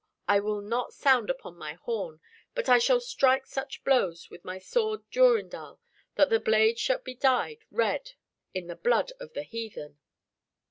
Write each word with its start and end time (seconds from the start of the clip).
I 0.27 0.39
will 0.39 0.61
not 0.61 0.95
sound 0.95 1.29
upon 1.29 1.59
my 1.59 1.73
horn, 1.75 2.21
but 2.55 2.67
I 2.67 2.79
shall 2.79 2.99
strike 2.99 3.45
such 3.45 3.83
blows 3.83 4.31
with 4.31 4.43
my 4.43 4.57
sword 4.57 5.07
Durindal 5.11 5.79
that 6.15 6.31
the 6.31 6.39
blade 6.39 6.79
shall 6.79 6.97
be 6.97 7.13
dyed 7.13 7.65
red 7.69 8.13
in 8.51 8.65
the 8.65 8.75
blood 8.75 9.11
of 9.19 9.33
the 9.33 9.43
heathen." 9.43 9.99